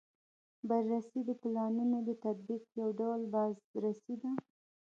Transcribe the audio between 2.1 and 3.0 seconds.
تطبیق یو